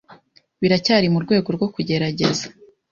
Biracyari 0.61 1.07
murwego 1.13 1.49
rwo 1.55 1.67
kugerageza. 1.73 2.45